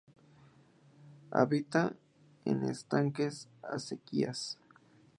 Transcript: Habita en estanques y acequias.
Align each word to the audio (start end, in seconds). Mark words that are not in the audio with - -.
Habita 1.29 1.95
en 2.43 2.63
estanques 2.63 3.45
y 3.63 3.67
acequias. 3.75 4.57